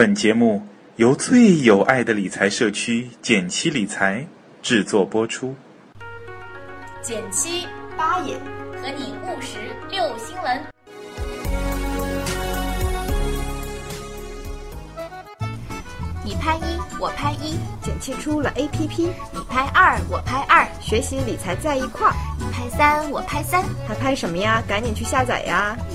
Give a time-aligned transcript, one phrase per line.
[0.00, 0.62] 本节目
[0.96, 4.26] 由最有爱的理财社区简七理财
[4.62, 5.54] 制作播出。
[7.02, 7.66] 简七
[7.98, 8.34] 八也
[8.80, 9.58] 和你务实
[9.90, 10.62] 六新闻。
[16.24, 22.14] 你拍一，我拍一，减七出了 APP，你拍二，我拍二，学习理财在一块儿。
[22.38, 24.62] 你拍三，我拍三，还拍什么呀？
[24.66, 25.76] 赶紧去下载呀！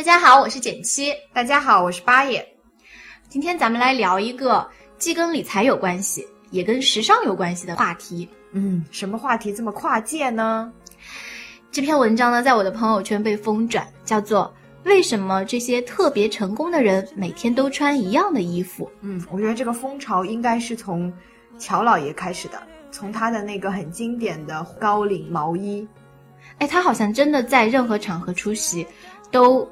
[0.00, 1.12] 大家好，我是简七。
[1.30, 2.42] 大家好，我是八爷。
[3.28, 8.26] 今天咱们来聊一个既跟理财有关系，也跟时尚有关系的话题。
[8.52, 10.72] 嗯，什么话题这么跨界呢？
[11.70, 14.50] 这篇文章呢，在我的朋友圈被疯转，叫做
[14.84, 18.90] “为什么这些特别成功的人每天都穿一样的衣服”。
[19.02, 21.12] 嗯，我觉得这个风潮应该是从
[21.58, 22.58] 乔老爷开始的，
[22.90, 25.86] 从他的那个很经典的高领毛衣。
[26.56, 28.86] 哎，他好像真的在任何场合出席，
[29.30, 29.70] 都。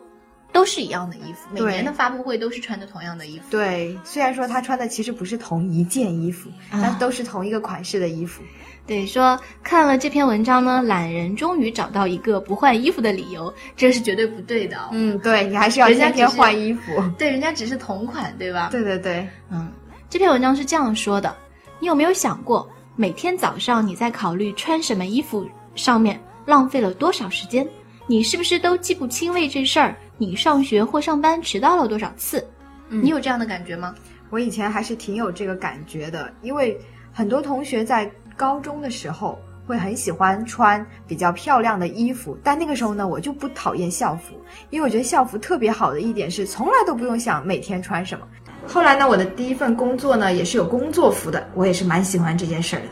[0.58, 3.44] 都是一样的衣服，每年的发布会都是穿着同样的衣服。
[3.48, 8.42] 对，虽然说他穿的其实不是同一件衣服，但都是同一个款式的衣服。
[8.84, 14.77] 对，说看了这篇文章呢，懒人终于找到一个不换衣服的理由，这是绝对不对的。
[14.91, 17.00] 嗯，对你还是要天天换衣服。
[17.16, 18.68] 对，人家只是同款，对吧？
[18.72, 19.70] 对对对，嗯，
[20.11, 21.33] 这篇文章是这样说的：
[21.78, 25.46] 你有没有想过，每天早上你在考虑穿什么衣服
[25.77, 27.64] 上面浪费了多少时间？
[28.11, 29.95] 你是不是都记不清为这事儿？
[30.17, 32.42] 你上学或上班迟到了多少次？
[32.89, 33.95] 你有这样的感觉吗？
[34.31, 36.81] 我以前还是挺有这个感觉的，因为
[37.12, 48.27] 很多同学在高中的时候会很喜欢穿比较漂亮的衣服，但那个时候呢，我就不讨厌校服，因为我觉得校服特别好的一点是从来都不用想每天穿什么。
[48.67, 52.89] 后来呢，我的第一份工作呢也是有工作服的，我也是蛮喜欢这件事儿的，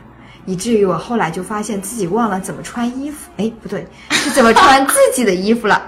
[0.46, 3.30] 以至于我后来就发现自己忘了怎么穿衣服。
[3.36, 5.82] 哎，不对，是怎么穿自己的衣服了。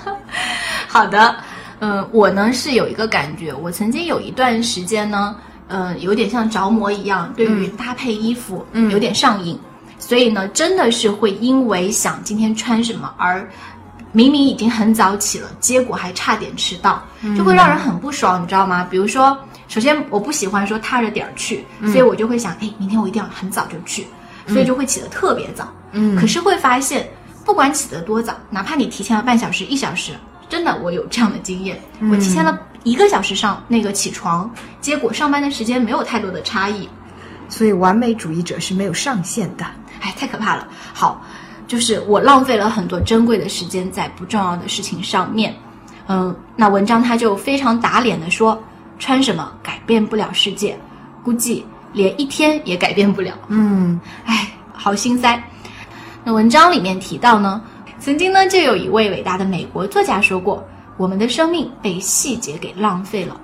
[0.86, 1.36] 好的，
[1.78, 5.34] 嗯，我呢是有一个感觉，我曾经有一段时间呢，
[5.68, 9.58] 嗯，有点像着魔一样，对于搭配衣服，嗯，有点上瘾，
[9.98, 13.48] 所以呢，真的是会因为想今天穿什么而
[14.12, 17.00] 明明已经很早起了，结果还差点迟到，
[17.38, 18.84] 就会让人很不爽，你知道吗？
[18.90, 19.38] 比如说，
[19.70, 24.04] 首先我不喜欢说踏着点儿去，所以我就会想，哎，明天我一定要很早就去，
[24.48, 27.08] 所以就会起得特别早，嗯，可是会发现，
[27.44, 30.12] 不管起得多早，哪怕你提前了半小时、一小时。
[30.48, 31.80] 真的，我有这样的经验。
[32.10, 36.88] 我提前了一个小时上那个起床，结果上班的时间没有太多的差异。
[37.48, 39.64] 所以完美主义者是没有上限的。
[40.00, 40.66] 哎，太可怕了。
[40.92, 41.24] 好，
[41.68, 45.54] 就是我浪费了很多珍贵的时间在不重要的事情上面。
[46.08, 48.60] 嗯，那文章他就非常打脸的说，
[49.00, 50.78] 穿什么改变不了世界，
[51.24, 53.36] 估计连一天也改变不了。
[53.48, 55.42] 嗯，哎，好心塞。
[56.22, 57.60] 那文章里面提到呢。
[57.98, 60.66] 曾经呢，就有一位伟大的美国作家说过
[60.96, 63.38] ：“我们的生命被细节给浪费了。”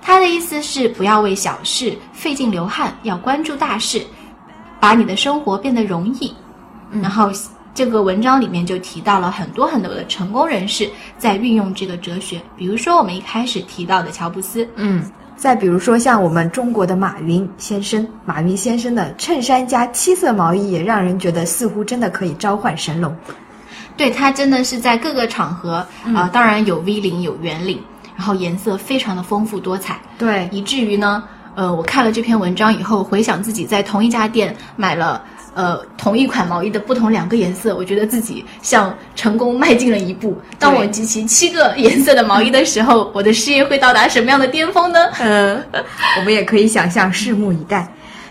[0.00, 4.02] 他的意思是不要为小事费劲流汗，要关注大事，
[4.80, 6.34] 把你的生活变得容易。
[6.90, 7.30] 然后
[7.72, 15.02] 这个文章里面就提到了很多很多的成功人士在运用这个哲学，比如说我们一开始提到的乔布斯，嗯，
[15.36, 23.14] 再比如说像我们中国的马云先生，马云先生的衬衫加七色毛衣也让人觉得似乎真的可以召唤神龙。
[23.96, 27.78] 对它真的是在各个场合啊，当然有 V 领有圆领，
[28.16, 31.22] 然后颜色非常的丰富多彩，对，以至于呢，
[31.54, 35.22] 呃，我看了这篇文章以后，回想自己在同一家店买了
[35.60, 40.34] 呃同一款毛衣的不同两个颜色，我觉得自己向成功迈进了一步。
[40.58, 44.98] 当我集齐七个颜色的毛衣的时候， 我的事业会到达什么样的巅峰呢？
[45.20, 45.62] 嗯，
[46.18, 47.86] 我们也可以想象，拭目以待。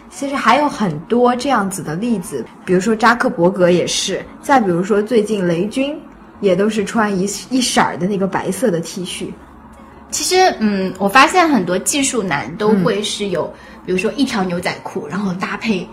[0.10, 5.96] 其实还有很多这样子的例子，比如说扎克伯格也是，再比如说最近雷军，
[6.42, 9.28] 也都是穿一一色儿的那个白色的 T 恤。
[10.10, 13.54] 其实，嗯，我发现很多技术男都会是有，
[13.86, 15.88] 比如说一条牛仔裤，然后搭配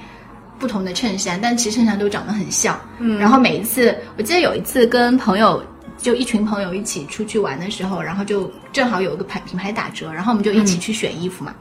[0.58, 2.78] 不同的衬衫，但其实衬衫都长得很像。
[2.98, 5.62] 嗯，然后每一次，我记得有一次跟朋友，
[5.98, 11.54] 就一群朋友一起出去玩的时候，然后就正好有一个牌品牌打折，然后我们就一起去选衣服嘛。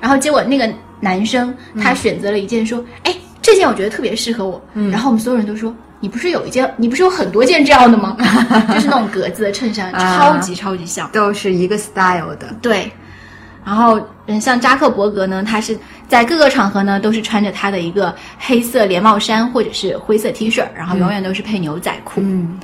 [0.00, 1.52] 然后结果那个男生
[1.82, 4.62] 他选择了一件，说：“哎，这件我觉得特别适合我。”
[4.92, 8.16] 然后我们所有人都说：“你不是有一件，你不是有很多件这样的吗？
[8.72, 12.90] 就是那种格子的衬衫，超级超级像，都是一个 style 的。”对。
[13.64, 15.76] 然后，嗯，像扎克伯格呢，他是
[16.08, 22.20] 在各个场合呢都是穿着他的一个黑色连帽衫或者是灰色 T 恤，然后永远都是配牛仔裤。
[22.24, 22.58] 嗯，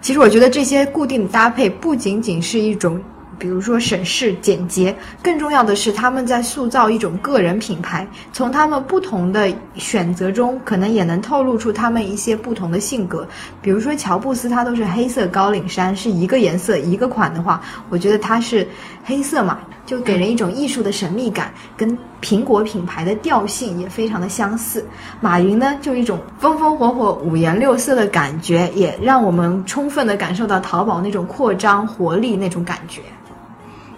[0.00, 3.02] 其实我觉得这些固定的搭配不仅仅是一种。
[3.36, 4.94] 比如说省事、简洁。
[5.20, 8.06] 更重要的是，他们在塑造一种个人品牌。
[8.32, 13.26] 从他们不同的选择中，可能也能透露出他们一些不同的性格。
[13.60, 18.66] 比如说乔布斯，他都是黑色高领衫，是一个颜色一个款的话，我觉得他是
[19.04, 24.84] 黑色嘛，就给人一种艺术的神秘感，跟苹果品牌的调性也非常的相似。
[25.20, 33.02] 马云呢，就一种风风火火、五颜六色的感觉，也让我们充分的感受到淘宝那种扩张活力那种感觉。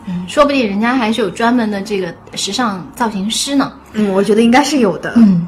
[0.07, 3.73] 嗯，说不定人家还是有专门的这个时尚造型师呢。
[3.93, 5.15] 嗯，我觉得应该是有的。
[5.17, 5.47] 嗯，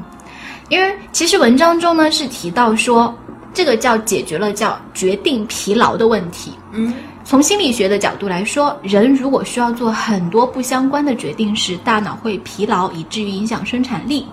[0.69, 3.13] 因为其实文章中呢是提到说，
[3.59, 6.53] 这个叫解决了叫决定疲劳的问题。
[6.71, 6.93] 嗯，
[7.25, 14.25] 从心理学的角度来说，人如果需要做很多不相关的决定时，大脑会疲劳，以至于影响生产力。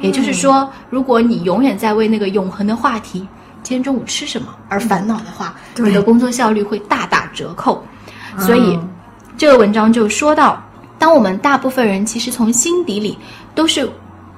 [0.00, 3.26] 也就是说，如果你永远在为那个永恒的话题
[3.64, 7.84] “今天中午吃什么”而烦恼的话，你的工作效率会大打折扣。
[8.38, 8.78] 所以。
[9.36, 10.60] 这个文章就说到，
[10.98, 13.16] 当我们大部分人其实从心底里
[13.54, 13.88] 都是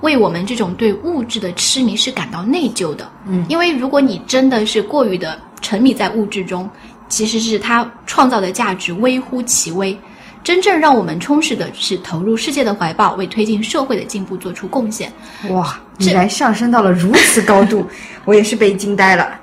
[0.03, 6.69] 为我们这种对物质的痴迷是感到内疚的，嗯，因为如果你真的是过于的沉迷在物质中，
[7.09, 9.97] 其实是它创造的价值微乎其微。
[10.43, 15.13] 真正让我们充实的是投入世界的怀抱，为推进社会的进步做出贡献。
[15.51, 17.87] 哇，竟然上升到了如此高度，
[18.25, 19.39] 我也是被惊呆了。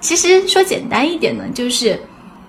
[0.00, 2.00] 其实说简单一点呢，就是。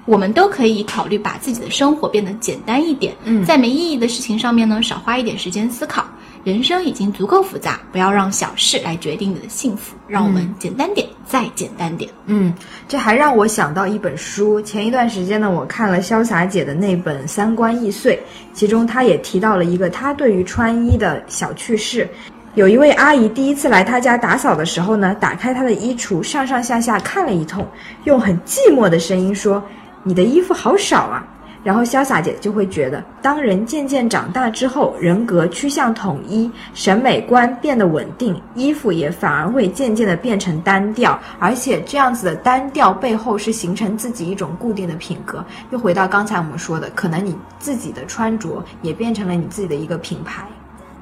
[0.05, 6.05] 我们都可以考虑把自己的生活变得简单一点，嗯，在没意义的事情上面呢，少花一点时间思考。
[6.43, 9.95] 人生已经足够复杂，不要让小事来决定你的幸福。
[10.07, 12.11] 让我们简单点，再简单点。
[12.25, 12.53] 嗯，
[12.87, 14.61] 这还让我想到一本书。
[14.61, 18.15] 前一段时间呢，我看了潇洒姐的那本《三观易碎》，
[18.53, 22.09] 其中她也提到了一个她对于穿衣的小趣事。
[22.55, 27.65] 有一位阿姨第一次来她家打扫的时候呢，打开她的衣橱，上上下下看了一通，
[28.03, 29.63] 用很寂寞的声音说。
[30.05, 31.25] 你的衣服好少啊，
[31.63, 45.43] 然后潇洒姐就会觉得，当人渐渐长大之后，人格趋向统一，审美观变得稳定，衣服也反而会渐渐的变成单调，而且这样子的单调背后是形成自己一种固定的品格。
[45.71, 50.45] 又回到刚才我们说的，可能你自己的穿着也变成了你自己的一个品牌。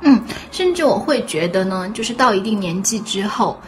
[0.01, 0.21] 嗯，
[0.51, 3.59] 甚至我会觉得呢，就是到一定年纪之后。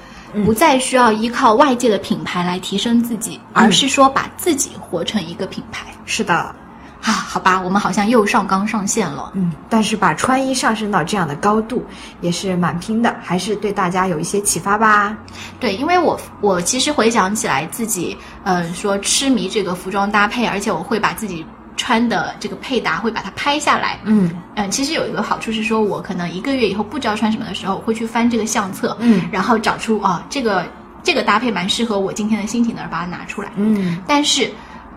[0.43, 5.85] 不再需要依靠外界的品牌来提升自己，而是说把自己活成一个品牌。
[6.05, 6.55] 是的，
[7.03, 9.31] 啊，好吧，我们好像又上纲上线了。
[9.35, 11.85] 嗯，但是把穿衣上升到这样的高度
[12.21, 15.15] 也是蛮拼的，还是对大家有一些启发吧。
[15.59, 21.45] 对，因为我我其实回想起来自己，嗯，说痴迷这个服装搭配，而且我会把自己。
[21.75, 30.63] 穿的这个配搭会把它拍下来，嗯嗯，其实有一个好处是说，我可能一个月以后不知道穿什么的时候，会去翻这个相册，嗯，然后找出啊这个
[31.01, 33.99] 这个搭配蛮适合我今天的心情的，把它拿出来，嗯。
[34.07, 34.53] 但是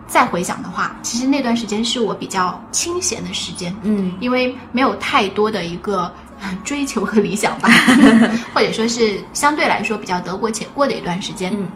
[0.06, 6.12] 再回想的话，其实那段时间是我比较清闲的时间，嗯，因为没有太多的一个
[6.64, 7.68] 追求和理想吧，
[8.54, 11.66] 或者说是相对来说比较得过且过的一段时间，嗯。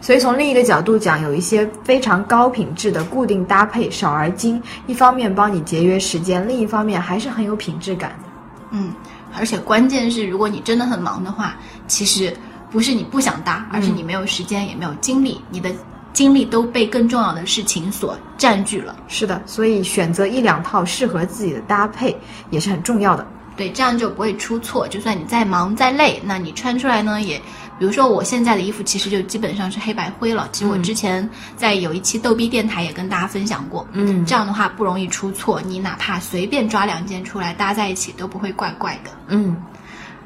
[0.00, 8.28] 所以从另一个角度讲，有一些非常高品质的固定搭配，少而精，一方面帮你节约时间，另一方面还是很有品质感的。
[8.70, 8.92] 嗯，
[9.36, 11.56] 而且关键是，如果你真的很忙的话，
[11.88, 12.32] 其实
[12.70, 15.70] 不是你不想搭，而是你没有时间，也没有精力，你的
[16.12, 18.96] 精力都被更重要的事情所占据了。
[19.08, 22.16] 是的，所以选择一两套适合自己的搭配
[22.50, 23.26] 也是很重要的。
[23.56, 24.86] 对，这样就不会出错。
[24.86, 27.40] 就算你再忙再累，那你穿出来呢也。
[27.78, 30.48] 比如说，我现在的衣服其实就基本上是黑白灰了。
[30.50, 35.62] 其实我之前在有一期逗逼电台也跟大家分享过，嗯，这样的话不容易出错。
[35.62, 39.10] 你哪怕随便抓两件出来搭在一起都不会怪怪的。
[39.28, 39.56] 嗯，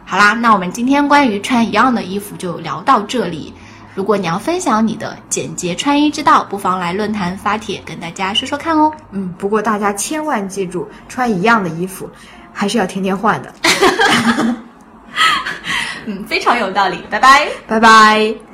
[0.07, 3.53] 好啦，那我们今天关于穿一样的衣服就聊到这里。
[3.95, 8.91] 如果你要分享你的简洁穿衣之道，不妨来论坛发帖跟大家说说看哦。
[9.11, 12.09] 嗯，不过大家千万记住，穿一样的衣服
[12.53, 13.53] 还是要天天换的。
[16.07, 18.52] 嗯，非常有道理，拜拜，拜拜。